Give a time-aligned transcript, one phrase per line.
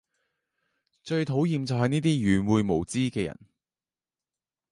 [1.03, 3.39] 最討厭就係呢啲愚昧無知嘅人